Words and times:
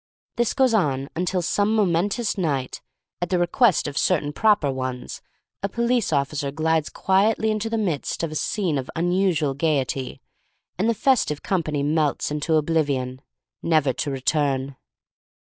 This 0.35 0.55
goes 0.55 0.73
on 0.73 1.09
until 1.15 1.43
some 1.43 1.75
momentous 1.75 2.35
night, 2.35 2.81
at 3.21 3.29
the 3.29 3.37
request 3.37 3.87
of 3.87 3.99
certain 3.99 4.33
proper 4.33 4.71
ones, 4.71 5.21
a 5.61 5.69
police 5.69 6.11
officer 6.11 6.49
glides 6.49 6.89
quietly 6.89 7.51
into 7.51 7.69
the 7.69 7.77
midst 7.77 8.23
of 8.23 8.31
a 8.31 8.35
scene 8.35 8.79
of 8.79 8.89
unusual 8.95 9.53
gaiety— 9.53 10.19
and 10.79 10.89
the 10.89 10.95
festive 10.95 11.43
company 11.43 11.83
melts 11.83 12.31
into 12.31 12.55
oblivion, 12.55 13.21
never 13.61 13.93
to 13.93 14.09
return. 14.09 14.75